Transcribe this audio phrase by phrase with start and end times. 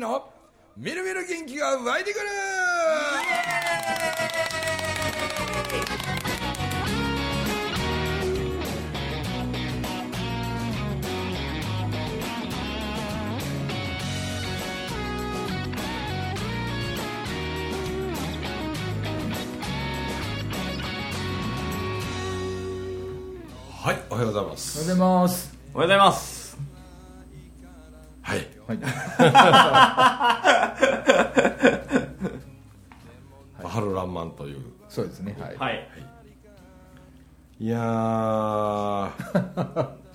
[0.00, 0.32] の
[0.76, 2.26] みるみる元気が湧いてくる。
[23.82, 24.78] はいおはようございます。
[24.78, 25.54] おはようございます。
[25.74, 26.29] おはようございます
[33.62, 34.58] 春らんまんという。
[34.88, 35.36] そうですね。
[35.38, 35.88] はい、はい。
[37.60, 39.10] いやー。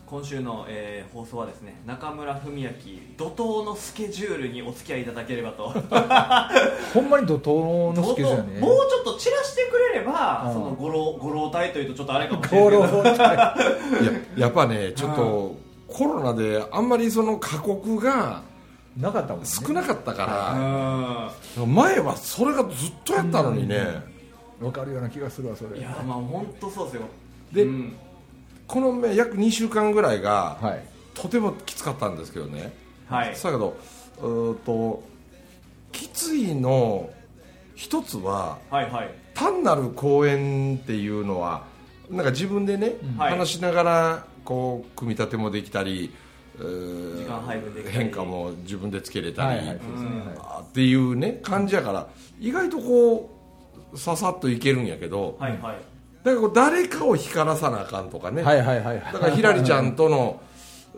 [0.06, 2.70] 今週の、えー放送はですね中村文明
[3.18, 5.70] 怒涛のスケジュールにお付き合いいただければと。
[6.94, 8.60] ほんまに怒涛のスケジュールね。
[8.60, 10.54] もうちょっと散らしてくれれば、うん。
[10.54, 13.02] そのご老ご老体というとちょっとあれかもしれないゴけど ロ
[14.02, 14.06] い
[14.38, 15.56] ややっぱねちょっと
[15.88, 18.44] コロナであんまりその過酷が
[18.98, 19.46] なかったもんね。
[19.46, 20.26] 少なかったうか
[21.58, 21.74] ら、ん。
[21.74, 24.04] 前はそれがずっとやったのにね、
[24.62, 25.80] わかるような気がするわそれ。
[25.80, 27.02] いやまあ本当そうですよ。
[27.52, 27.96] でうん。
[28.68, 30.84] このね約2週間ぐらいが、はい。
[31.14, 32.74] とてもきつかったんですけどね。
[33.08, 33.34] はい。
[33.34, 33.78] だけど
[34.22, 35.04] うと
[35.92, 37.10] きついの
[37.76, 39.12] 一つははいはい。
[39.34, 41.66] 単なる公演っていうのは
[42.10, 43.32] なんか自分でね、はい。
[43.32, 46.14] 話しながらこう組み立てもできたり
[47.92, 49.68] 変化も自分でつけれたり、はいはい。
[49.68, 49.82] ね。
[50.40, 52.08] あっていうね感じやから
[52.40, 53.30] 意外とこ
[53.94, 55.62] うささっといけるんやけど、はいはい。
[55.62, 55.78] だか
[56.24, 58.98] らこう誰かを光らさなあかんとかね、はいはいはい。
[58.98, 60.42] はいだからひらりちゃんとの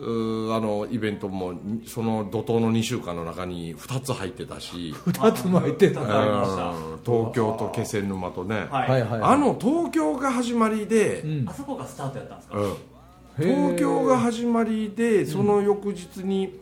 [0.00, 1.54] のイベントも
[1.86, 4.94] その怒涛の2週間の中に2つ入ってたし。
[5.04, 6.00] 二つも入ってた。
[7.04, 9.20] 東京と気仙沼とね、はい、はいはい。
[9.22, 11.48] あの東京が始まりで、うん。
[11.48, 12.76] あそこがスタートやったんですか、うん
[13.38, 16.58] 東京が始まりでその翌日に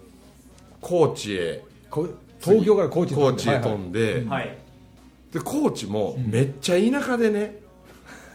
[0.81, 2.06] 高知へこ
[2.41, 3.78] 東京から高知に高知へ飛はい。
[3.78, 4.59] んで,、はい。
[5.32, 7.53] で高知もめっちゃ田舎でね、はい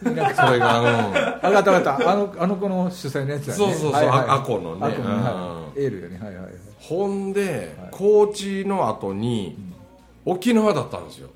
[0.04, 0.88] なんかそれが、うん。
[0.88, 2.12] あ分かった分かった。
[2.12, 3.58] あのあの子の主催のやつだね。
[3.58, 3.92] そうそうそう。
[3.92, 4.88] はいはいあアコのね。
[4.88, 5.24] アコのうん。
[5.24, 6.18] はいエールよね。
[6.18, 6.54] はいはいはい。
[6.80, 7.90] ほんで、はい。
[7.92, 9.56] 高知の後に
[10.26, 11.30] 沖縄だったんですよ。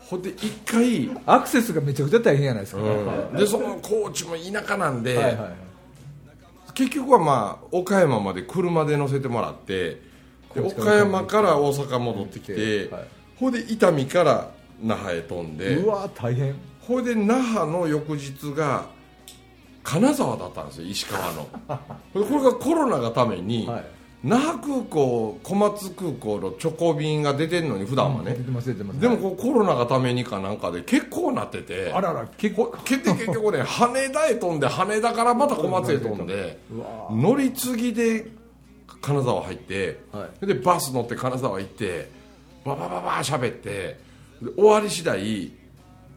[0.00, 3.36] ほんで一回、アクセスがめちゃくちゃ大変じゃないですか、うん。
[3.36, 5.67] でその高知も田舎なんで、はいはいはい
[6.78, 10.00] 結局はまあ岡山まで車で乗せてもらって
[10.56, 13.04] 岡山から大阪戻ってきて、はい。
[13.36, 14.50] ほんで伊丹から
[14.80, 16.54] 那覇へ飛んでうわ大変。
[16.80, 18.86] ほいで那覇の翌日が
[19.82, 21.48] 金沢だったんですよ石川の。
[22.14, 29.00] これがコロナがために、はい那覇空港小松空港の直行便が出てるのに普段はね、出てます出てます。
[29.00, 31.92] でもこうコロナがためにかなんかで結構なってて。
[31.92, 36.58] あらら結ほ構結局ね羽田へ飛んで羽田からまた小松へ飛んで
[37.10, 38.26] 乗り継ぎで
[39.00, 42.10] 金沢入って、はでバス乗って金沢行って
[42.64, 43.98] ババババー喋って
[44.42, 45.52] で終わり次第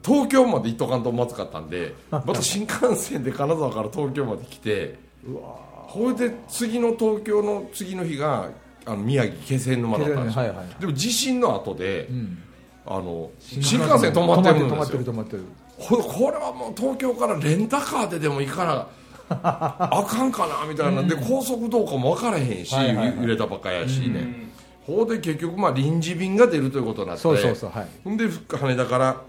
[0.04, 4.96] 東京まで行っとかんとまずかったんで また新幹線で金沢から東京まで来て
[5.28, 8.50] うわほいで次の東京の次の日が
[8.86, 12.38] あの宮城気仙沼だったんですよ、はいはいでも地震の後で、うん。
[12.86, 15.44] あの新幹線止まってるん止まってですよる止まってる。
[15.78, 18.88] ほこれはもう東京からレンタカーででも行かな
[19.30, 21.02] あかんかなみたいな。
[21.02, 21.08] ん。
[21.08, 23.18] で、高速どうかも分からへんし、はいはいはい。
[23.22, 24.50] 揺れたばっかやしね、
[24.86, 28.18] ほうで結局まあ臨時便が出るということになってそうそうそうはい。
[28.18, 28.28] で
[28.58, 29.22] 羽田から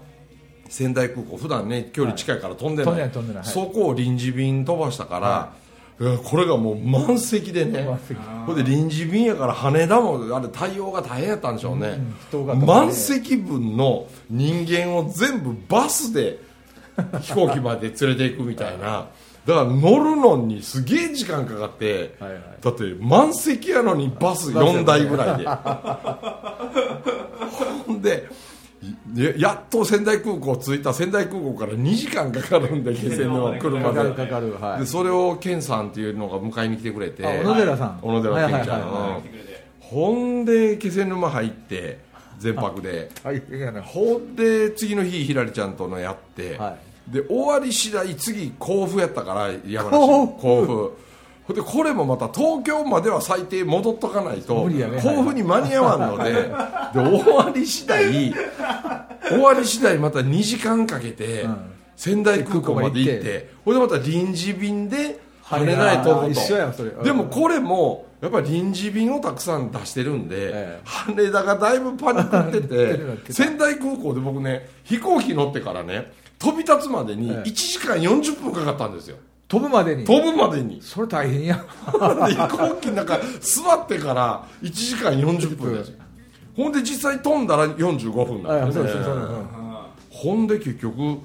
[0.67, 3.11] 仙台空港普段ね距離近いから飛んでない,、はい。
[3.43, 5.29] そこを臨時便飛ばしたから、い。
[5.29, 5.51] や
[5.97, 7.87] これがもう満席でね。
[8.45, 11.99] ほんで臨時便やから羽田もあれ対応が大変やったんでしょうね、
[12.29, 16.39] 人が止まって満席分の人間を全部バスで
[17.21, 19.07] 飛行機まで連れていくみたいな。
[19.45, 22.41] だから乗るのにすげえ時間かかって、はいはい。
[22.61, 25.45] だって満席やのにバス4台ぐらいで。
[27.85, 28.29] ほんで
[29.15, 33.95] ややっと仙台空港着いた仙台空港から2時間かかるんで気仙の車で。
[33.95, 34.79] かかるかかるはい。
[34.81, 37.25] でそれを健さんっていうのが迎えに来てくれて。
[37.25, 37.99] あ小野寺さん。
[38.01, 39.23] 小野寺健ちゃん、
[39.79, 41.99] ほんで気仙沼入って
[42.39, 43.09] 全泊で。
[43.83, 46.75] ほんで次の日ひらりちゃんとのやって、は
[47.07, 50.07] で終わり次第次甲府やったから山梨。
[50.39, 50.93] 甲府
[51.49, 55.01] でこれもまた東京までは最低戻っとかないとね。
[55.01, 58.33] 甲府に間に合わんのでで終わり次第
[59.27, 61.57] 終わり次第また2時間かけて、うん。
[61.95, 67.03] 仙台空港まで行ってほんでまた臨時便で羽田へ飛ぶと。
[67.03, 70.81] でもこれもやっぱり臨時便をたくさん出してるんで、ええ。
[70.85, 77.49] 羽田がだいぶパニックってなって 仙台空港で僕ね飛行機乗ってからね飛び立つまでにええ。
[77.49, 79.17] 1時間40分かかったんですよ、
[79.53, 80.03] 飛ぶまでに。
[80.03, 80.81] 飛ぶまでに。
[80.81, 81.55] それ大変や。
[81.55, 85.85] で飛行機なんか座ってから1時間40分で。
[85.85, 85.97] すよ
[86.57, 88.89] ほんで実際飛んだら45分なんですね
[90.09, 91.19] ほんで結局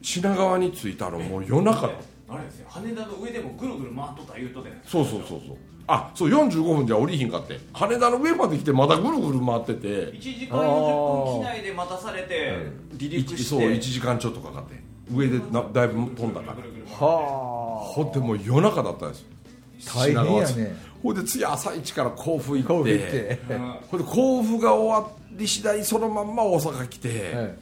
[0.00, 1.88] 品川に着いたのもう夜中。
[1.88, 1.92] だ
[2.28, 2.66] あれですよ。
[2.68, 5.56] 羽田の上でもぐるぐる回っとった言うとでそうそうそうそう。
[5.88, 7.58] あそう45分じゃ降りひんかって。
[7.72, 9.88] 羽田の上まで来てまだぐるぐる回ってて。
[10.12, 12.52] 1時間40分機内で待たされて
[12.96, 13.42] 離陸して。
[13.42, 16.56] そう1時間ちょっとかかって上でなだいぶ飛んだから。
[17.06, 19.26] はほんでもう夜中だったんですよ。
[19.94, 20.76] 大変やね。
[21.02, 23.40] ほんで次朝一から甲府行って。
[23.90, 27.54] ほんで甲府が終わり次第そのまんま大阪来て、はい。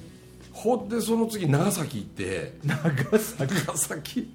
[0.52, 2.54] ほんでその次長崎行って。
[2.64, 3.54] 長崎。
[3.54, 4.32] 長崎。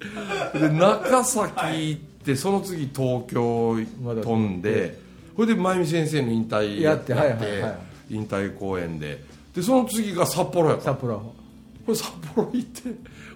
[0.54, 4.98] で長崎行ってその次東京飛んで
[5.36, 7.78] ほいで真由美先生の引退やってはいはいはい。
[8.10, 9.24] 引退公演で。
[9.54, 10.84] でその次が札幌やった。
[10.84, 11.34] 札幌
[11.84, 12.80] これ札幌行って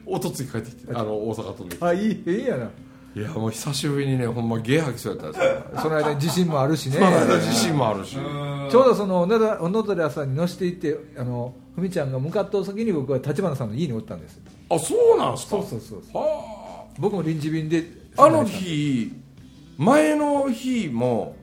[0.06, 2.70] おとつい帰ってきてあの大阪飛んできてあいいええやな。
[3.16, 5.44] いやもう久しぶりにねほんまゲー吐きそうやったんです
[5.74, 5.80] よ。
[5.82, 6.96] その間に地震もあるしね。
[6.96, 8.12] その間自信もあるし。
[8.14, 8.20] ちょ
[8.68, 14.38] うどその小野寺さんに乗せていってあのふみちゃんが向かった先に僕は立花さんの家におったんです
[14.68, 15.50] あそうなんすか？
[15.50, 17.84] そうそうそうは僕も臨時便で
[18.18, 19.12] ああの日
[19.78, 21.35] 前の日も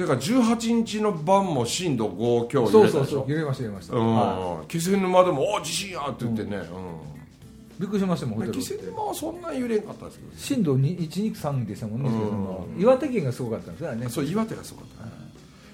[0.00, 3.16] それから18日の晩も震度5強揺そうれたでしょ？
[3.16, 4.14] そうそう揺れました揺れました、うん。
[4.14, 12.80] は気仙沼でも「お地震や!」って言ってね、いびっくりしましたもん気仙沼はそんな揺れんかったですけど震度123でしたもんね、うん。
[12.80, 15.06] 岩手県がすごかったんですよねそう岩手がすごかっ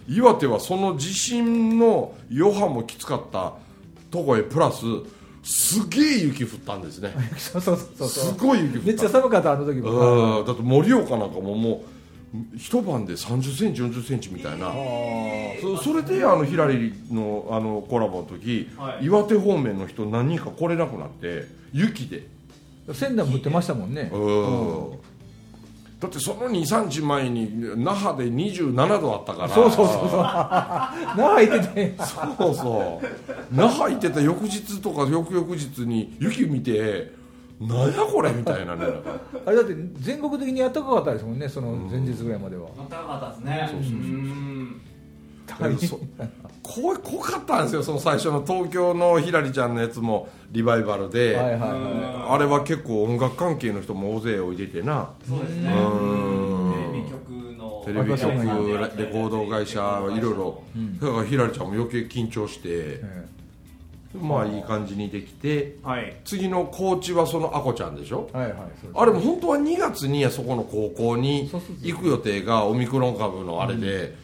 [0.09, 3.53] た、岩手はその地震の余波もきつかった
[4.11, 4.79] とこへプラス
[5.45, 7.15] すげえ雪降ったんですね。
[7.39, 8.25] そうそうそうそう。
[8.33, 8.87] すごい雪降った。
[8.89, 10.41] めっちゃ寒かったあの時も。
[10.41, 10.45] うん。
[10.45, 11.96] だって盛岡なんかももう
[12.57, 14.69] 一晩で3 0センチ4 0センチみたいな。
[14.69, 14.73] あ
[15.61, 19.05] そそれであのヒラリーのあのコラボの時、はい。
[19.05, 22.27] 岩手方面の人何人か来れなくなって雪で。
[22.89, 24.11] あ仙台も降ってましたもんね。
[24.13, 24.99] うん。
[25.99, 29.49] だってその23日前に那覇で27度あったから。
[29.49, 30.21] そうそうそうそう。
[30.21, 31.95] 那覇行ってて。
[32.39, 33.07] そうそう。
[33.51, 37.13] 那覇行ってた翌日とか翌々日に雪見て
[37.61, 38.85] なんやこれみたいなね
[39.47, 43.69] あれだって全国的に暖かかったですもんねその前日ぐらいまでは、暖かかったですね。
[43.71, 43.99] そうそうそ
[45.69, 46.01] うそう。
[46.63, 55.11] こう濃かったんですよその最初の東京のひらりちゃんのやつもリバイバルで、はいはいはあれは結構音楽関係の人も大勢おいでてな。
[55.27, 55.71] そうですね。
[55.73, 56.75] うん。
[56.75, 58.01] テレビ局のテレ
[59.07, 59.81] コード会社
[60.13, 60.63] いろいろ。
[61.01, 62.69] だからひらりちゃんも余計緊張して。
[62.69, 63.27] い、え
[64.21, 66.17] まあいい感じにできてはい。
[66.25, 68.29] 次のコーチはそのあこちゃんでしょ？
[68.35, 68.59] えはいはい
[68.95, 71.51] あれも本当は2月にそこの高校に
[71.83, 74.15] 行く予定がオミクロン株のあれで、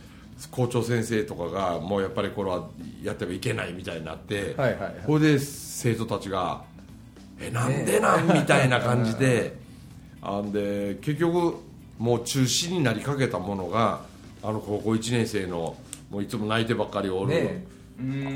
[0.50, 2.68] 校長先生とかがもうやっぱりこれは
[3.02, 4.94] やってはいけないみたいになって、はいはいはい。
[5.06, 6.62] これで生徒たちが
[7.40, 9.56] 「えなんでなん?」みたいな感じで
[10.22, 11.56] あんで結局
[11.98, 14.00] もう中止になりかけたものが
[14.42, 15.76] あの高校1年生の
[16.10, 17.64] もういつも泣いてばっかりおる、ね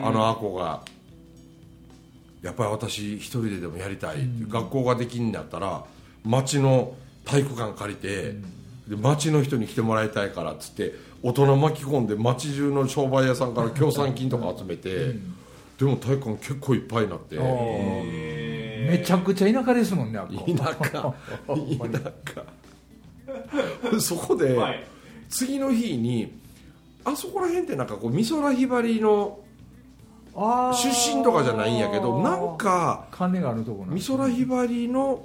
[0.02, 0.82] あのあこが
[2.42, 4.18] やっぱり私一人ででもやりたい、
[4.48, 5.84] 学校ができんなったら
[6.24, 6.94] 町の
[7.24, 8.34] 体育館借りて、
[8.88, 15.14] で町の人に来てもらいたいからっつって大人巻き込んで町中の商売屋さんから協賛金とか集めて、
[15.78, 17.36] でも体育館結構いっぱいになって。
[17.36, 20.18] めちゃくちゃ田舎ですもんね
[20.56, 20.72] 田舎。
[20.72, 21.98] 田
[22.32, 22.44] 舎。
[24.00, 24.84] そこで、はい。
[25.28, 26.32] 次の日に
[27.04, 29.38] あそこら辺ってなんかこう美空ひばりの
[30.36, 35.24] 出身とかじゃないんやけどなんか関連があるところなん美空ひばりの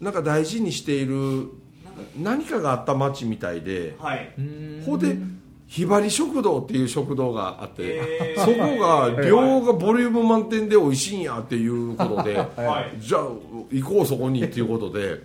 [0.00, 1.50] なんか大事にしている
[2.16, 4.32] 何かがあった町みたいではい、
[4.86, 5.16] ほんで
[5.70, 8.40] ひばり食堂っていう食堂があって、えー。
[8.44, 13.00] そこが量がボリューム満点で美味しいんやっていうことで はい。
[13.00, 13.28] じゃあ
[13.70, 15.20] 行こうそこにっていうことで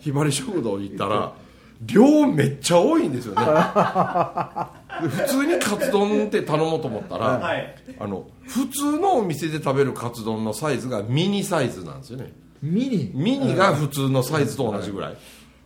[0.00, 1.34] ひばり食堂行ったら
[1.82, 3.44] 量めっちゃ多いんですよね。
[3.44, 3.50] で
[5.00, 7.74] 普通にカツ丼って頼もうと思ったら、はい。
[7.98, 12.32] あの普通のお店で食べるカツ丼のサイズがミニサイズなんですよね。
[12.62, 13.10] ミニ？
[13.14, 15.16] ミニが普通のサイズと同じぐらい。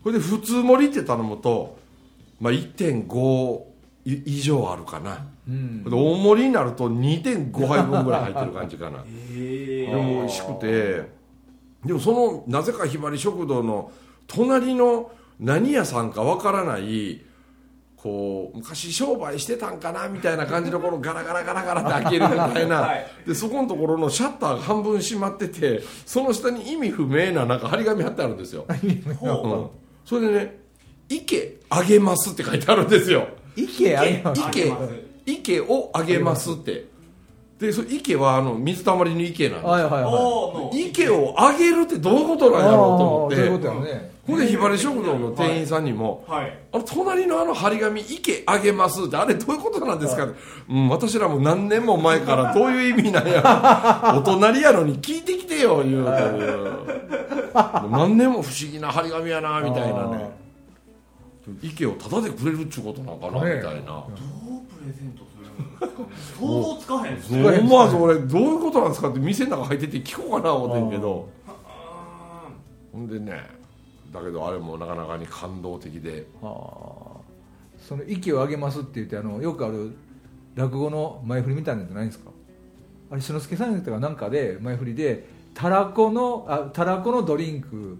[0.02, 1.78] これで普通盛りって頼むと、
[2.40, 3.62] まあ、1.5
[4.04, 5.84] い以上あるかな、うん。
[5.84, 9.04] で大盛りになると2.5杯分ぐらい入ってる感じかな。
[9.34, 11.10] えでも美味しくて
[11.84, 13.92] でもそのなぜかひばり食堂の
[14.26, 17.22] 隣の何屋さんかわからない
[18.02, 23.06] こう昔商売してたんかなみたいな感じのこのガラガラガラガラって開けるみたいな、はい。
[23.26, 29.70] でそこのところのシャッターが半分閉まっててその下に意味不明ななんか張り紙貼ってあるんですよ、うん、
[30.04, 30.60] それでね
[31.10, 33.26] 「池あげます」って書いてあるんですよ。
[33.56, 34.42] 池あげます。
[34.48, 34.72] 池
[35.26, 36.86] 池をあげますって。
[37.58, 39.70] でそ池はあの水たまりの池なんですよ。
[39.70, 43.36] はいはい池を上げるってどういうことなんやろうと思って。
[43.36, 46.58] あーそういうことやねほんでひばり食堂の店員さんにも、はい。
[46.70, 56.12] あの隣のあの張り紙池あげますってあれどういうことなんですかって、うん、私らも何年も前からどういう意味なんや お隣やのに聞いてきてよ言うて
[57.90, 60.30] 何年も不思議な張り紙やなみたいなね。
[61.62, 63.86] 池をタダでくれるっちゅうことなんかな、ねみたいな。
[63.86, 66.06] どうプレゼントする
[66.38, 67.16] 想像つかへん。
[67.16, 71.28] です思わず俺どういうことなんですかって店の中入ってて聞こうかな思ってんけど。
[71.48, 71.52] あ
[72.92, 73.57] ほんでね
[74.12, 76.26] だけどあれもなかなかに感動的で。
[76.40, 77.20] はあ。
[77.78, 79.94] その息を上げますって言ってあのよくある
[80.56, 82.30] 落語の前振りみたいなのってないんですか？
[83.10, 87.96] あれ志の輔さんとかなんかで前振りでたらこのあたらこのドリンク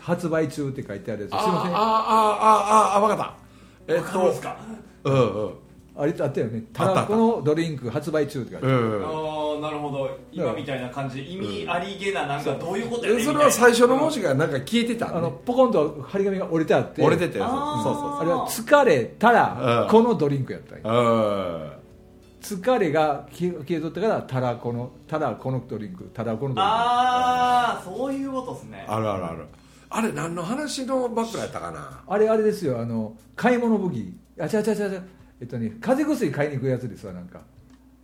[0.00, 1.30] 発売中って書いてあるやつ。
[1.30, 1.52] すいません。
[1.52, 3.92] あーあーあーあ分かった。
[3.94, 4.56] えーわかるんですか？
[5.04, 5.16] うんう
[5.48, 5.52] ん
[5.94, 6.64] あれあったよね。
[6.72, 9.04] たらこのドリンク発売中って書いてある、うん。
[9.04, 10.18] あーなるほど。
[10.32, 11.16] 今みたいな感じ。
[11.16, 15.08] で意味ありげななんかどういうことやねんそれは最初の文字がなんか消えてた。
[15.08, 17.02] あのねポコンと張り紙が折れてあって。
[17.02, 17.82] 折れてたよあー。
[17.82, 20.82] そうそうあれは疲れたうんらこのドリンクやったんや。
[20.84, 26.60] そう疲れが消え消えとったからたらこのたらこのドリンクたらこのドリンク。
[26.60, 28.84] ああそういうことですね。
[28.88, 29.44] うんあるあるある。
[29.90, 32.02] あれ何の話のバックやったかな？
[32.06, 32.80] あれあれですよ。
[32.80, 35.02] あの買い物武器あ違う違う違う違う
[35.42, 37.40] えっとね風邪薬買いに行くやつですわなんか。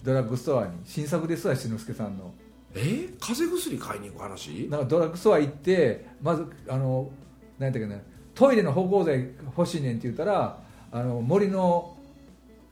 [0.02, 0.72] ドラッグストアに。
[0.84, 2.32] 新作ですわ志の輔さんの。
[2.74, 3.10] え？
[3.20, 4.66] 風邪薬買いに行く話？
[4.68, 7.08] なんかドラッグストア行ってまずあの
[7.60, 7.96] 何やったっけな
[8.34, 10.58] トイレの芳香剤欲しいねんって言ったら
[10.90, 11.96] あの森の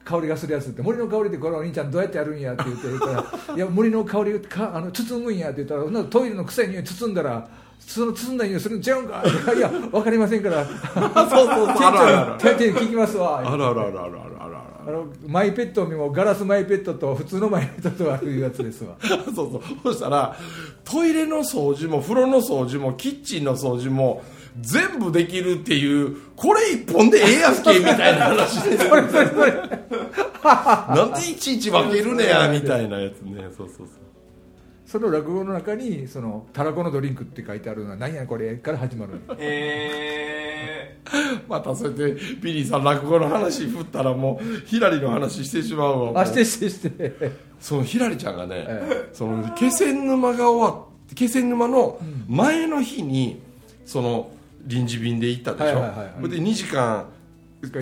[0.05, 9.23] 香りがするやつって森の香りってこれお兄ちゃんどうやってやるんやって言ってら いや森の香りかあの包むんやって言ったらトイレの臭い匂い包んだらその包んだ匂いするんちゃうんか
[9.55, 10.65] いや分かりませんから。
[10.67, 13.39] そうそうそうあるあ聞きますわ。
[13.39, 14.26] あるあるあるあるあるある
[14.87, 18.97] あのマイペットにもガラスマイペットと普通のマイペットとあるやつですわ。
[19.03, 19.61] そうそう。
[19.83, 20.37] そしたら
[20.85, 24.23] トイレの掃除も風呂の掃除もキッチンの掃除も
[24.61, 29.53] 全部できるっていうこれ一本でええやんけみたいな話で それそれそれ。
[30.45, 33.49] なんでいちいち分けるねやみたいなやつね。
[33.57, 34.06] そうそうそう
[34.87, 40.99] その落語の中にそのたらこのドリンクって書いてあるのは何やこれから始まるえ
[41.49, 47.47] またそうやってビリーさん落語の話振ったらもうひらりの話してしまうわあしてしてして。
[47.61, 53.41] そのひらりちゃんがね、えその気仙沼が終わって気仙沼の前の日に
[53.87, 54.31] その
[54.67, 57.07] 臨時便で行ったでしょ、はいはいで2時間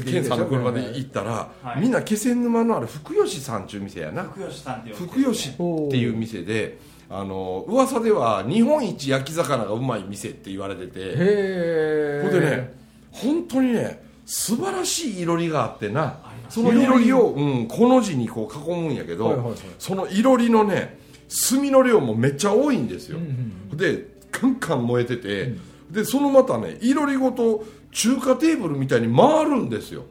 [0.05, 1.81] 健さんの車で行ったら、はい。
[1.81, 4.23] みんな気仙沼のあれ福吉さんちゅう店やー、な。
[4.23, 5.53] 福吉さんって呼んで福吉っ
[5.91, 6.79] ていう店で
[7.11, 12.23] あの噂では日本一焼き魚がうまい店って言われてて。
[12.23, 12.75] ほんでね
[13.11, 16.19] 本当にね素晴らしいいろりがあってな。
[16.49, 19.57] そのいろりを、うん、この字にこう囲むんやけど、はいはいはい。
[19.79, 20.99] そのいろりのね
[21.49, 25.55] 炭の量もめっちゃ多いんですよ、うんうんでカンカン燃えてて、
[25.91, 30.07] でそのまたねいろりごと中華テーブルみたいに回るんですよ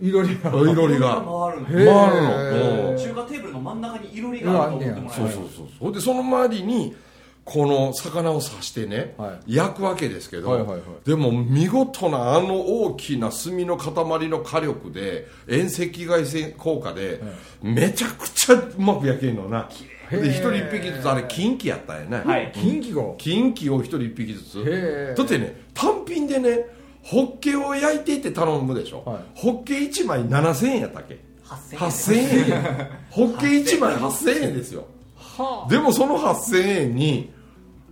[0.00, 0.50] いろりが。
[0.50, 1.16] いろりが。
[1.16, 2.98] 回るの。
[2.98, 5.30] 中華テーブルの真ん中にいろりがあると思ってもらえる。
[5.32, 5.92] そうそうそうそう。
[5.92, 6.96] でその周りに
[7.44, 10.80] この魚を刺してね、は焼くわけですけど、はいはいはい。
[11.04, 17.20] でも見事なあの大きな炭の塊の火力で遠赤外線効果で、
[17.62, 19.68] めちゃくちゃうまく焼けるのな。
[20.10, 22.52] で一人一匹ずつあれ金器やったんやね、はい。
[22.52, 25.14] 近畿号金器を一人一匹ずつ。
[25.16, 26.66] だってね単品でね
[27.02, 29.22] ホッケを焼いてって頼むでしょ、はい。
[29.34, 32.88] ホッケ1枚7000円やったっけ？8000 8000円。
[33.10, 34.84] ホッケ1枚8000円ですよ。
[35.16, 37.32] はでもその8000円に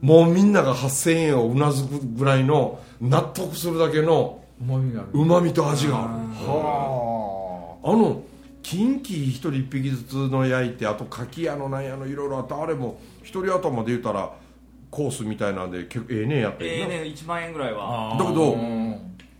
[0.00, 5.10] もうみんなが8000円をうなずくぐらいの納得するだけのうまみがある。
[5.12, 6.08] うまみと味がある
[6.46, 8.22] はあの
[8.62, 14.32] 金器一人一匹ずつの焼いてあとかき屋のなんやのいろいろあってあれも一人頭で言うたら
[14.90, 18.16] コースみたいなんで結構ええねやってええね1万円ぐらいは。
[18.18, 18.56] だけど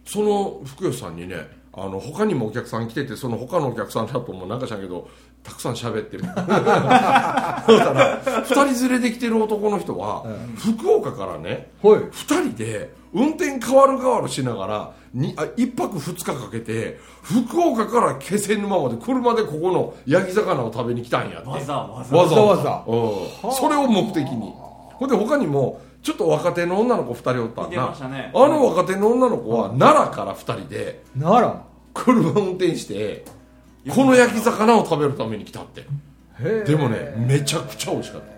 [0.04, 5.08] その福吉さんにねあの他にもお客さん来ててその他のお客さんだともうなんかしらんけど
[5.42, 6.24] たくさん喋ってる。
[6.34, 10.24] だから2人連れてきてる男の人は、
[10.56, 12.00] 福岡からねはい。
[12.00, 12.10] 2
[12.50, 21.48] 人で運転変わる変わるしながらにあ1泊2日かけて福岡から気仙沼まで車でここの焼き魚を食べに来たんやって。
[21.48, 22.16] わざわざ。
[22.16, 22.84] わざわざ。
[22.86, 23.52] うん。
[23.52, 24.52] それを目的に
[24.98, 28.32] ほんで他にもちょっと若手の女の子2人おったん見てなましたね。
[28.34, 31.64] あの若手の女の子は奈良から2人でなら
[31.94, 33.24] 車運転して
[33.88, 35.82] この焼き魚を食べるために来たって。
[35.82, 35.84] へ
[36.40, 36.64] え。
[36.64, 38.28] でもねめちゃくちゃ美味しかった。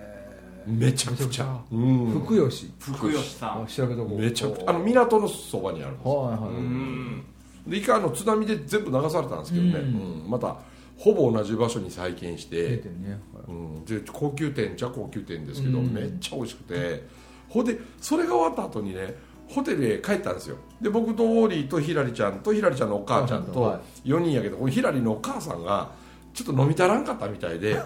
[0.67, 1.61] めちゃくちゃ。
[1.73, 2.11] うん。
[2.11, 4.19] 福吉福吉さあん調べとこう。
[4.19, 4.71] めちゃくちゃ。
[4.71, 7.25] あの港のそばにあるんですはいはいうん。
[7.67, 10.23] で一回あの津波で全部流されたんですけどね、うん。
[10.25, 10.31] うん。
[10.31, 10.57] また
[10.99, 13.19] ほぼ同じ場所に再建し出ててるね
[13.51, 15.93] うん、で高級店じゃ高級店ですけど、うん。
[15.93, 17.21] めっちゃ美味しくて。
[17.51, 19.15] ほんでそれが終わった後にね
[19.49, 20.57] ホテルへ帰ったんですよ。
[20.81, 25.91] で僕とオーリーとひらりちゃんとひらりちゃんのお母ちゃんとは4人やけどこのひらりのお母さんが
[26.33, 27.75] ちょっと飲み足らんかったみたいで。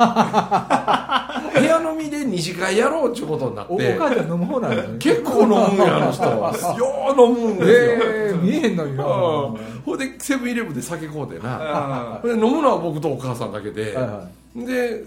[1.54, 4.98] 部屋飲みで二次会やろうっていうことになっおおて母ちゃん飲む方なんですね。
[4.98, 6.52] 結構飲むんやあの人は。
[6.76, 9.10] よう飲むんですよ、ええ見えへんのになうん。
[9.10, 9.56] は
[9.86, 11.58] ほんでセブンイレブンで酒買うてな。
[11.60, 15.04] あほんで飲むのは僕とお母さんだけで、いはで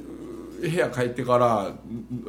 [0.61, 1.69] 部屋帰ってからんあ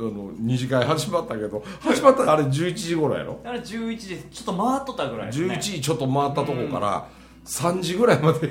[0.01, 3.41] の二次会始まったけど始まったらあれ11時頃やろ？
[3.45, 5.55] あれ11時ちょっと回っとったぐらいですね。
[5.55, 7.09] 11時ちょっと回ったとこから
[7.45, 8.51] 3時ぐらいまで。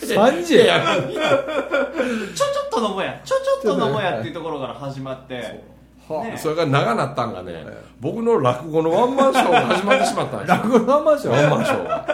[0.00, 0.56] 3時？
[0.56, 3.20] 部屋にちょちょっと飲もうや。
[3.24, 5.74] ちょちょっと飲もうやっていうところから始まって。
[6.06, 7.64] はねそれが長なったんがね
[7.98, 10.56] 僕の落語のワンマンショーが始まってしまったんですよ。
[10.56, 11.88] 落語のまんまでしょワンマンショー。
[11.88, 12.06] が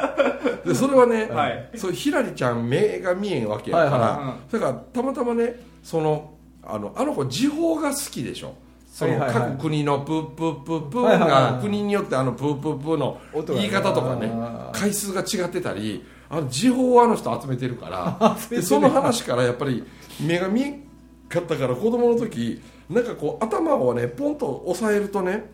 [0.64, 1.70] でそれはね、はい。
[1.74, 4.34] そうひらりちゃん目が見えんわけやから、はいはい。
[4.34, 4.48] うん。
[4.48, 8.54] それからたまたまねそのあのあの子時報が好きでしょ？
[8.92, 13.18] その各国のプープープープーがはい国によってあのプープープーの
[13.54, 14.30] 言い方とかね
[14.72, 17.88] 回数が違ってたりあの時報をあの人集めてるか
[18.20, 19.84] ら その話からやっぱり
[20.20, 20.80] 目が見えん
[21.28, 25.48] かったから子供の時なんかこう頭をねポンと押さえるとね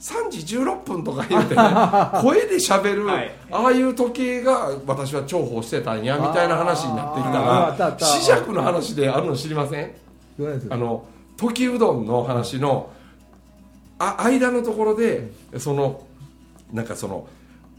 [0.00, 1.62] 3時16分とか言うてね
[2.22, 3.30] 声で喋る、はい。
[3.50, 9.92] ああいう時計が私は重宝してたんやみたいな話になってきたら磁石の話であるの知りません？
[10.70, 12.90] あの時うどんの話の
[13.98, 16.04] あ間のところでその
[16.72, 17.28] なんかその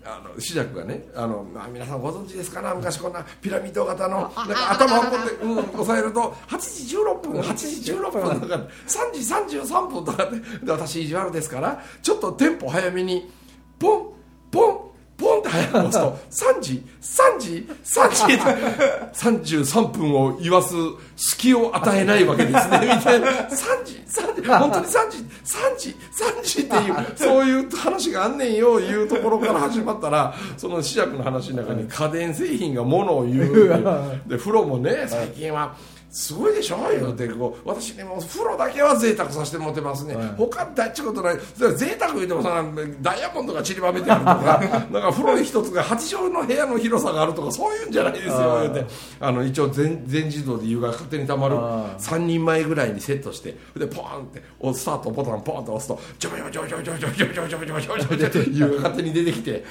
[0.04, 2.74] あのがねあの、まあ、皆さんご存知ですかな？
[2.74, 8.56] 昔こんなピラミッド型のなんか頭をこって、うん、押さえると8時16分8時16分とか
[8.88, 13.30] 3時33分とかで私意地悪ですからちょっとテンポ早めに
[13.78, 14.08] ポン
[14.52, 14.89] ポン
[15.20, 16.20] ポンって早く押すと
[16.56, 20.74] 3時3時3時33分を言わす
[21.16, 23.28] 隙を与えないわけですね みたいな。
[23.28, 33.70] 3時3時本当に3時3時3時っていうそういう話があんねんよいうところから始まったらその磁石の話の中に家電製品がものを言う。
[34.28, 35.76] で風呂もね最近は
[36.12, 36.78] すごいでしょ？
[36.92, 40.28] 言うてこう私ねもう風呂だけは贅沢させてもらってますね、はい。
[40.38, 41.38] 他大っちことない。
[41.76, 44.60] 贅沢言うてもそんなダイヤモンドが散りばめてあるとか
[44.92, 48.86] なんか風呂一つが8畳の部屋の広さがあるとかそういうんじゃないですよ言うて。
[49.20, 59.64] あの一応全全自動で湯が勝手にたまるあー3人前ぐらいにセットしてでポーンっておスタートボタンポーンと押すとジョジョジョジョジョジョジョジョジョジョジョジョジョって湯が勝手に出てきてで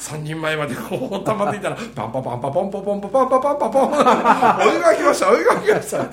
[0.00, 6.08] 3人前までこう溜まっていったらパンパパンパポンポポンポパンパパンパポンお湯が来ましたお湯が来ましたね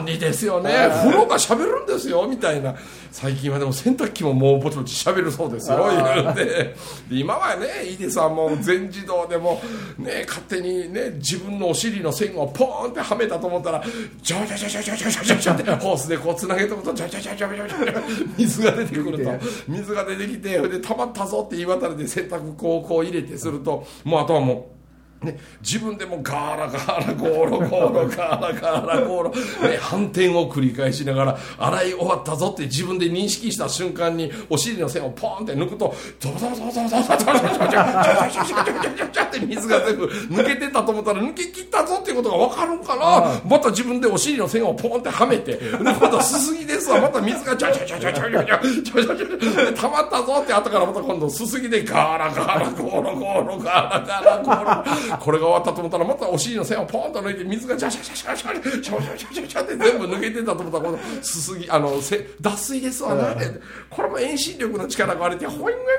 [0.00, 0.70] 便利ですよね。
[1.02, 2.74] 風呂が喋るんですよみたいな。
[3.12, 6.44] 最近はでも洗濯機ももうぼちぼち喋るそうですよ言うて。
[6.44, 6.76] で
[7.10, 9.60] 今はねいいですわもう全自動でも
[9.98, 13.82] ね勝手にね自分のお尻の線をポーンってはめたと思ったら
[14.22, 24.79] ジョジョジョジョジョジョジョジョジョってホースでこうつなげておくとジョジョジョジョジョジョジョ水が出てくると水が出てきてそれで溜まったぞって言い渡れて洗濯こうこう入れてするともうあとはもう
[25.22, 63.60] ね、自分でもガーラガーラゴーロゴーロガーラガーラゴーロ、ね、反転を繰り返しながら洗い終わったぞって自分で認識した瞬間にお尻の線をポーンって抜くとドドドドドドドドドドドドドドドドドって水が全部抜けてたと思ったら抜け切ったぞっていうことが分かるんかなまた自分でお尻の線をポーンってはめてまたすすぎですわまた水がジャジャジャジャジャジャジャジャジャジャジャで溜まったぞって後からまた今度すすぎでガーラガーラゴーロゴーロガーラガーラゴーロこれが終わったと思ったらまたお尻の線をポンと抜いて水がジャシャシャシャシャシャシャシャシャシャって全部抜けてたと思ったらこのすすぎあのせ脱水ですわね。
[63.88, 65.96] これも遠心力の力があれてほいんウェンウェンウェンウ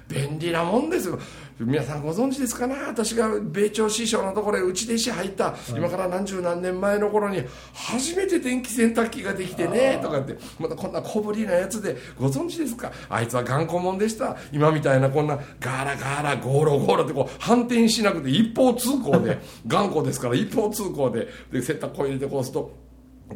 [0.08, 1.20] 便利なもんですよ
[1.60, 2.88] 皆さんご存知ですかな？
[2.88, 7.44] 私が米朝師匠のところへ内弟子入った今から何十何年前の頃に
[7.74, 12.92] 初めて電気洗濯機ができてねとかってまたこんな小ぶりなやつでご存知ですか？
[13.10, 14.38] あいつは頑固者でした。
[14.54, 22.72] 今みたいなこんなガーラガーラゴーロゴーロってこう反転しなくて一方通行で 頑固ですから一方通行でで洗濯機入れてこうすると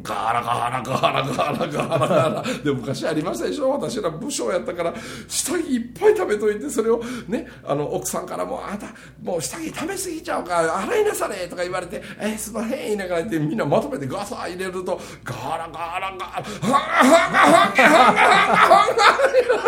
[0.02, 2.42] ガーラガーラガーラガーラガーラガーラ。
[2.64, 3.70] で昔ありましたでしょ？
[3.70, 4.92] 私ら武将やったから
[5.28, 8.86] 下着いっぱい食べといてそれをねあの奥さんからも「あなた
[9.22, 18.04] もう下着食べ過ぎちゃうから洗いなされ」とか言われて「えー、すません」言いながらってみんなまとめてガサ入れるとガーラガーラガーラハンガハンガハンガハ
[18.50, 19.62] ンガハンガハンガハンガ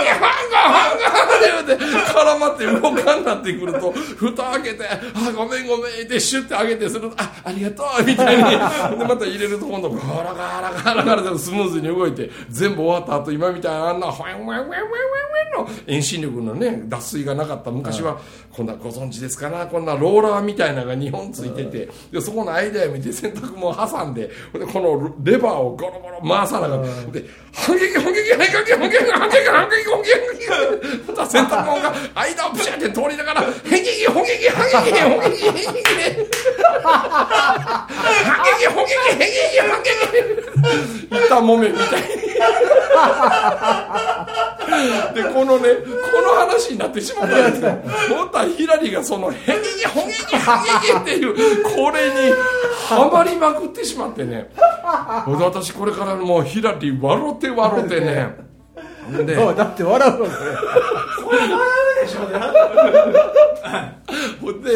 [0.00, 4.98] ハンガハンガハンガハンガ言うで絡まって動かんなってくると蓋開けて「あ
[5.34, 8.42] ごめんごめん」ってシュッて開けてすると「あありがとう」みたいに
[8.96, 14.86] でまた入れると今度ガラガラガラガラでスムーズに動いて全部終わった後今みたいなあんなホヤホヤホヤホヤホ
[15.56, 17.70] ヤの遠心力のね脱水がなかった。
[17.70, 18.18] 昔は
[18.52, 35.66] こんなご存知ですかなこんなローラーみたいなのが2本ついててでそこの間を見て洗濯物挟んででこのレバーをゴロゴロ回さながらで反撃反撃反撃反撃反撃反撃反撃反撃また洗濯物が間をプシャって通りながら反撃反撃反撃反撃反撃。
[35.66, 39.90] 反撃反撃反撃反撃
[41.10, 42.08] 一旦もめみたいに。
[45.14, 45.68] でこのね
[46.12, 47.70] この話になってしまったんですよ。
[48.16, 49.40] 本当はヒラリーがその「へぎ
[49.78, 50.62] ぎほげぎは
[51.04, 52.14] げぎ」っていうこれに
[52.88, 54.48] ハマりまくってしまってね。
[55.24, 58.36] ほんで私これからもうヒラリー笑って笑ってね
[59.24, 60.28] で だって笑うわ
[61.24, 61.38] これ
[64.40, 64.70] ほんで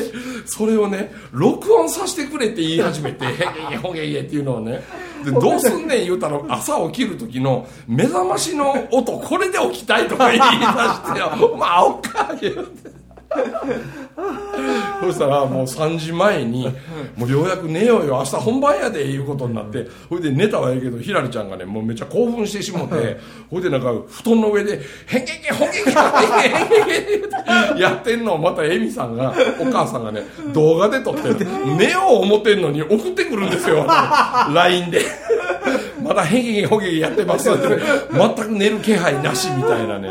[0.47, 3.37] それをね録音させてくれって言い始めて「へげ
[3.71, 4.83] げほげげ」っていうのをね。
[5.25, 13.04] でどうすんねん言うたら朝起きる時の目覚ましの音これで起きたいとか言い出して 「お前青か」言うて。
[15.01, 16.69] そしたらもう3時前に
[17.17, 23.19] 「もうようやく寝ようよ明日本番やで」いうことになってほいで寝たはいいけどひらりちゃんがねもうめっちゃ興奮してしもて
[23.51, 31.45] ほいでなんか布団の上で「へんげげほんげげほんげげへんげげ」ってやってんのをまたエミさんがお母さんがね動画で撮って
[31.77, 33.87] 寝よう思ってんのに送ってくるんですよ
[34.53, 35.03] LINE で。
[36.03, 37.61] まだへげげほげげやってますって
[38.13, 40.11] 全く寝る気配なしみたいなね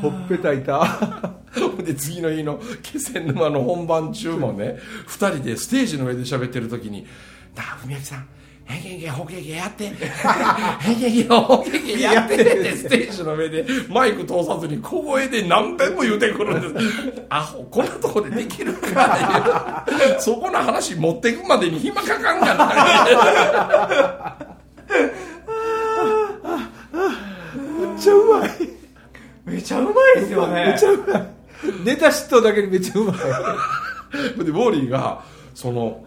[0.00, 0.62] ほっぺたい。
[0.64, 1.38] た
[1.82, 7.06] で次の日の気仙沼の本番中もね2人でステージの上で喋ってる時に
[7.56, 8.28] 「なあ文明さん
[8.66, 12.76] へげげほげげやってへげげほげげやって」って。
[12.76, 16.84] ステージの上でマイク通さずに小声で何遍も言うてくるんです
[17.30, 19.86] 「アホこんなとこでできるか」
[20.20, 24.36] そこの話持っていくまでに暇かかんかな
[27.78, 28.77] めっちゃうまい
[29.48, 30.66] めちゃうまいですよね。
[30.66, 31.28] めっちゃうまい。
[31.84, 33.16] ネタ知っとだけにめっちゃうまい。
[33.16, 35.22] でウォーリーが
[35.54, 36.02] その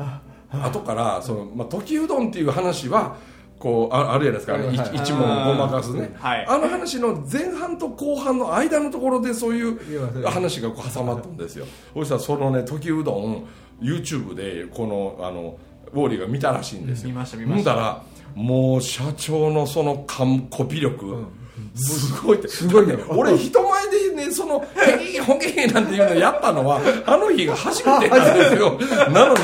[0.51, 3.17] 後からその、まあ、時うどんっていう話は
[3.59, 6.45] こうああるじゃないですか、はい一一問をごまかすね、はい。
[6.47, 11.65] あの話の前半と後半の間のところでそういう話が挟まったんですよ。
[11.93, 13.47] そしたらそのね時うどん
[13.79, 15.57] YouTube でこのあの
[15.93, 17.09] ウォーリーが見たらしいんですよ。
[17.09, 17.73] 見ました見ました。
[17.73, 21.27] んだらもう社長のそのかんコピ力、
[21.75, 22.47] すごいって。
[22.47, 28.79] すごいね俺人前でねその「へぎほげげ」なんていうのやったのはあの日が初めてなんですよ。
[29.11, 29.39] なのに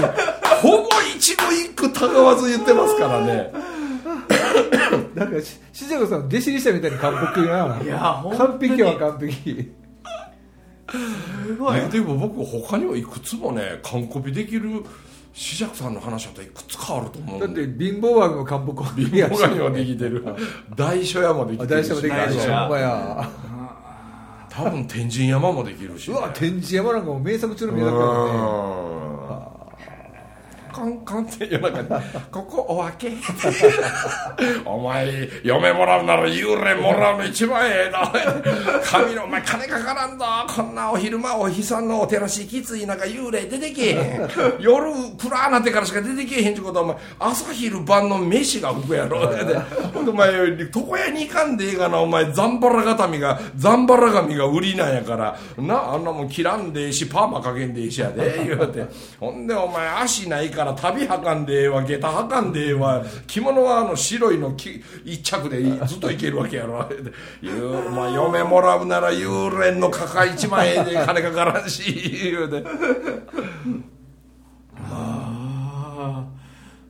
[0.61, 3.51] ほぼ一語一句たがわず言ってますからね。
[5.15, 7.79] なんかししじゃこさん弟子にしたみたいに完璧な。
[7.83, 9.71] いや完に璧は完璧。
[11.47, 11.79] すごい。
[11.89, 14.83] でも僕他にはいくつもね完コピできる
[15.37, 20.25] 紫尺さんの話だといくつかあると思うだって貧乏枠も完璧貧乏神もできてる
[20.75, 21.89] 大書屋もできてるし。
[21.89, 23.29] 大丈夫できる大丈夫ほんまや
[24.49, 29.01] 多分天神山もできるし、ね、うわ天神山なんかもう名作中の名作だからね。
[29.01, 29.06] うん
[30.77, 31.87] カンカンって夜中に
[32.31, 33.17] 「ここお分け」
[34.63, 38.13] お前嫁もらうなら幽霊もらうの一番ええな。
[38.83, 40.25] 神のお前金かからんぞ。
[40.55, 44.29] こんなお昼間お日さんのお照らしきつい中幽霊出てけへん。
[44.59, 49.19] 夜暗なってからしか出てけへんってことはお前朝昼晩の飯が浮くやろ。
[49.93, 55.35] ほんでお前床屋に行かんでええがなお前ザンバラ髪がザンバラ髪が売りなんやから。
[55.57, 58.85] なあんなもん切らんでええしパーマかけんでええしやで言うて。
[59.19, 66.87] ほんでお前足ないから旅はかんでええわ下駄はかんでええわ着物はあの白いのき一着でずっといけるわけやろ。
[66.87, 66.95] で。
[67.41, 72.63] 言うお前嫁もらうなら幽霊のかか一万円で金かからんし言うて。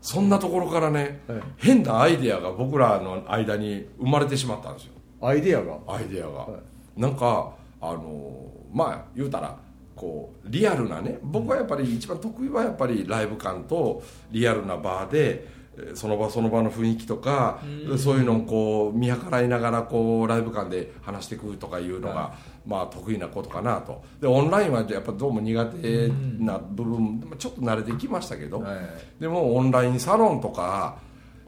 [0.01, 4.93] そんなところからね、はい変なアイデアが僕らの間に生まれてしまったんですよ。
[5.21, 5.79] アイデアが？
[5.87, 6.59] アイデアが、は
[6.95, 9.57] なんかあのまあ言うたら
[9.97, 17.61] こうリアルなね僕はやっぱり一番得意はやっぱりライブ感とリアルなバーでえーその場その場の雰囲気とか、
[17.99, 22.33] そういうのをこう見計らいながらこうライブ感で話していくとかいうのが、
[22.65, 24.01] まあ得意なことかなと。
[24.19, 26.07] でオンラインはやっぱどうも苦手
[26.39, 28.77] な部分、まあちょっと慣れてきましたけど、はい。
[29.21, 30.97] でもオンラインサロンとか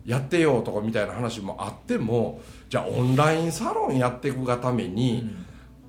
[0.06, 5.28] やってよとかみたいな話もあってもじゃあオンラインサロンやっていくがために、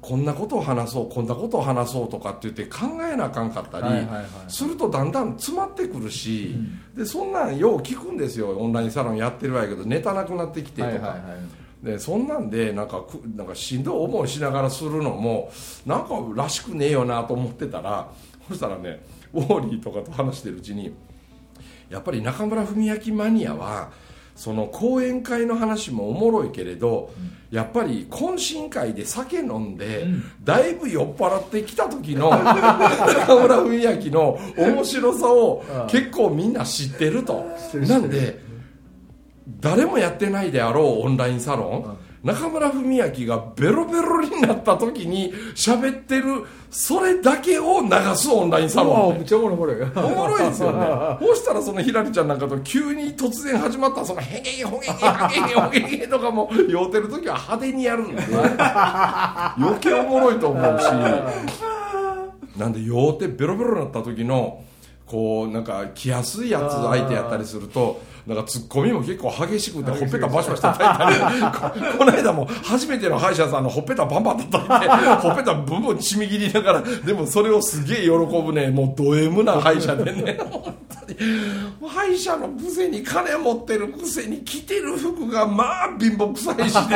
[0.01, 4.07] こんなことを話そうこんなことを話そうとかって言って考えなあかんかったり、
[4.49, 6.57] するとだんだん詰まってくるし、
[6.97, 11.17] でそんなんよう聞くんですよオンラインサロンやってるわやけどネタなくなってきてとか、
[11.83, 15.51] でそんなんでなんかくなんかしんどい思いしながらするのも
[15.85, 18.11] なんからしくねえよなと思ってたら
[18.49, 20.95] そしたらねウォーリーとかと話してるうちに
[21.89, 23.91] やっぱり中村文明マニアは
[24.41, 27.11] その講演会の話もおもろいけれど、
[27.51, 30.07] やっぱり懇親会で酒飲んで、
[30.43, 37.45] だいぶ酔っ払ってきた時の 中村文明の面白さを結構みんな知ってると。
[37.87, 38.41] なんで
[39.61, 50.87] 誰もやってないであろうオンラインサロン、中村文明がベロベロになった時に喋ってるそれだけを流すオンラインサロンめっちゃおもろいおもろいですよね。
[51.21, 58.23] そうしたらそのひらりちゃんなんかと急に突然始まったそのヘゲゲホゲゲハゲゲホゲゲとかも酔うてる時は派手にやるんで
[59.59, 60.85] 余計おもろいと思うし。
[62.59, 64.63] なんで酔うてベロベロになった時の
[65.07, 71.91] こうなんか来やすいやつ相手やったりするとなんかツッコミも結構激しくてほっぺたバシバシ叩いたり。
[71.91, 78.69] こ この間も初めての歯医者さんのほっぺたバンバン叩いてほっぺたブンブンちみ切りながらでもそれをすげえ喜ぶね。
[78.69, 80.39] もうド M な歯医者でね。
[80.51, 80.75] 本
[81.07, 81.89] 当に。
[81.89, 86.91] 歯医者のくせに金持ってるくせに着てる服がまあ貧乏くさいしですね。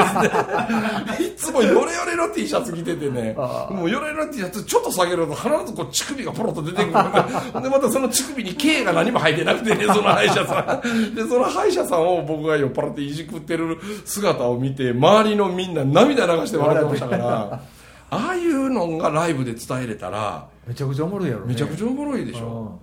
[1.26, 3.34] いつもヨレヨレの T シャツ着ててね。
[3.70, 17.62] もうヨレヨレの T シャツちょっと下げると必ずこう乳首がポロッと出てくるでまたその乳首に K が何も入ってなくてねその歯医者さんでその歯医者さんを僕が酔っ払っていじくってる姿を見て周りのみんな涙流して笑ってましたから
[18.10, 21.48] ああいうのがライブで伝えれたらめちゃくちゃおもろいやろね。
[21.48, 22.78] めちゃくちゃおもろいでしょ。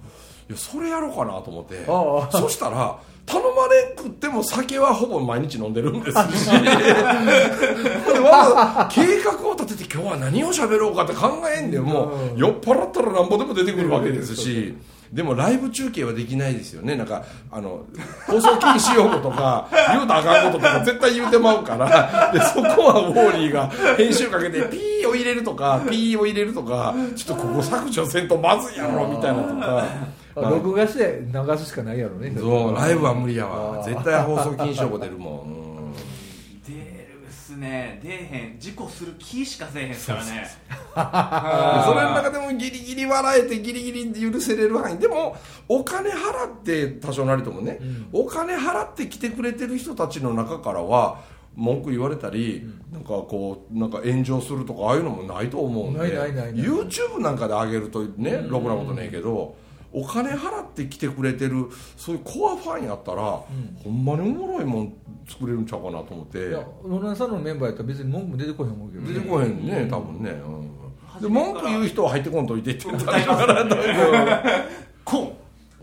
[0.49, 1.85] いやそれやろうかなと思って。
[1.85, 6.49] そしたら頼まれんくっても酒はほぼ毎日飲んでるんですし。
[8.91, 12.37] 計画を立てて今日は何を喋ろうかって考えんでもうん。
[12.37, 14.75] 酔っ払ったらなんぼでも出てくるわけですし
[15.11, 16.95] でもライブ中継はできないですよね。
[16.95, 17.85] なんかあの
[18.27, 22.31] 放送禁止用語とか 言うたらあかんこととか絶対言うてまうから。
[22.33, 29.85] でそこはウォーリーが編集かけてピーを入れるとかピーを入れるとかちょっとここ削除せんとまずいやろみたいなとか。
[30.33, 32.33] あ録画して流すしかないやろね。
[32.39, 33.83] そうライブは無理やわ。
[33.83, 35.60] 絶対放送禁止用語出るもん
[37.61, 40.49] ね出えへん事故する気しかせえへんっすからね。
[41.85, 44.97] それの中でもギリギリ笑えてギリギリ許せれる範囲。
[44.97, 45.37] でも
[45.69, 47.79] お金払って多少なりともね、
[48.11, 51.21] お金払って来てくれてる人たちの中からは
[51.55, 56.65] 文句言われたり、なんかこうなんか炎上するとかああいうのもないと思うんでないないないない。
[56.65, 59.55] YouTube なんかで上げるとねろくなことねえけど、
[59.93, 64.93] お金払って来てくれてるそういうコアファンやったら、ほんまにおもろいもん
[65.27, 66.49] 作れるんちゃうかなと思って。
[66.49, 69.13] いやオンラインサロンのメンバーやったら別に文句も出てこへん思うけどね。
[69.13, 71.21] 出てこへんね多分ね、うん。
[71.21, 73.81] で文句言う人は入ってこんといてって言ったらだけど
[75.03, 75.33] コン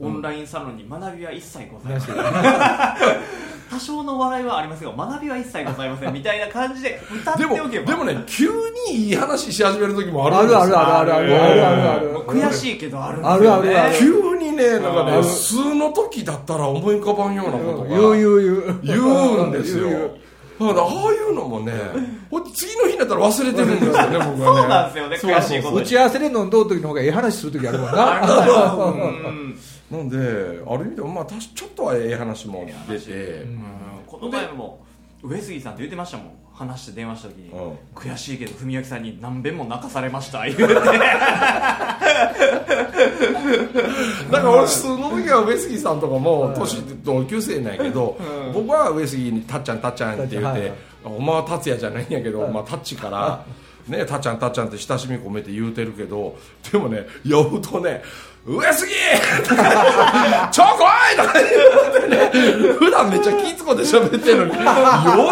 [0.00, 2.16] オンラインサロンに学びは一切ございません
[3.70, 7.86] 多少の笑いはありますが学びは一切ございませんみたいな感じで歌ってでもおけば。
[7.92, 8.48] でもね急
[8.88, 10.78] にいい話し始める時もあるあるんですよ。
[10.78, 13.98] あるあるあるあるある悔しいけどあるんですあよ、ね、るあるある。
[13.98, 18.80] 急にねなんかね数の時だったら思い浮かばんようなことが言う言う言う。
[18.82, 19.88] 言うんですよ
[20.60, 21.72] ああいうのもね
[22.54, 24.60] 次の日になったら忘れてるんですよね僕はね。
[24.60, 28.20] そうなんですよねそう悔しいこと打ち合わせで飲んどう時の方がええ話する時あるもんな。
[28.88, 29.58] うん。
[29.90, 33.46] なんである意味でもまあちょっとはええ話も出て。
[34.06, 34.84] この前も
[35.22, 36.26] 上杉さんって言ってましたもん
[36.58, 37.78] 話して電話した時に、うん。
[37.94, 40.66] 悔しいけど文明さんに何遍も泣かされました言うて。
[40.74, 40.88] だか
[44.30, 48.18] ら俺普通の時は上杉さんとかも年同級生なんやけど、
[48.52, 50.72] 僕は上杉に「たっちゃんたっちゃん」って言ってはいはい
[51.04, 53.44] 「お前は達也じゃないんやけど、まあ、タッチから。
[53.88, 56.36] ね、たっちゃんたっちゃんって親しみ込めて言うてるけど
[56.70, 58.02] でもね酔うとね
[58.48, 58.88] 「上杉！
[60.50, 62.30] ちょこい!」とか言うてね。
[62.78, 64.52] 普段めっちゃ気ぃつこで喋ってるのに。
[64.54, 64.64] 酔う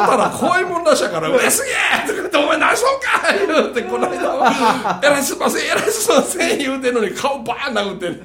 [0.06, 1.70] たら怖いもんらしやから「上杉!」
[2.06, 3.06] とか言って「お前何しとんか!」
[3.54, 5.66] 言うてこの間「えらいすいません。
[5.66, 8.22] えらいすいません」言うてんのに顔バーン殴ってる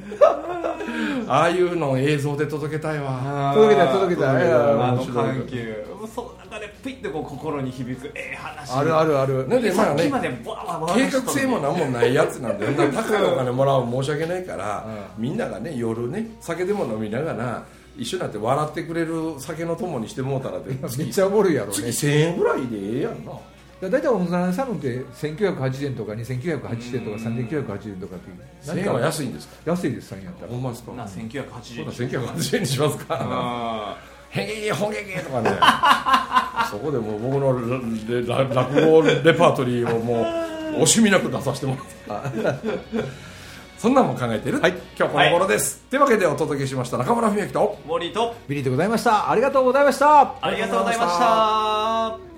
[1.31, 3.53] ああいうのを映像で届けたいわ。
[3.55, 8.69] 届けたい届けたあの緩急その中でピッとこう心に響くええ話。
[8.73, 9.47] あるあるある。
[9.47, 10.11] なんでまあね
[10.93, 14.85] 計画性も何もないやつなんで 高いお金もらうの申し訳ないから、
[15.17, 17.63] みんながね夜ね酒でも飲みながら
[17.97, 21.73] 一緒になって笑ってくれる酒の友にしてもうたらでめっ月ちゃおもろいやろね。
[21.75, 23.31] 月1000円ぐらいでええやんな
[23.81, 28.29] 大体オンラインサロンって1980円とか2980円とか3980円とかって
[28.71, 29.55] 1000円は安いんですか？
[29.65, 30.51] 安いです3円やったら。
[30.51, 30.91] ほんまですか？
[30.93, 33.17] なそう1980だ円1980円にしますか？
[33.19, 33.97] あ
[34.29, 35.49] へげほげげとかね。
[36.69, 37.61] そこでもう僕の落
[38.85, 41.75] 語レパートリーをもう惜しみなく出させても
[42.07, 42.37] らって。
[43.77, 44.73] そんなんも考えてる、はい。
[44.95, 48.35] 今日この頃です、というわけでお届けしました中村文明と森と。
[48.47, 49.31] ビリーでございました。
[49.31, 50.35] ありがとうございました。
[50.39, 52.30] ありがとうございました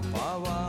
[0.00, 0.67] 頑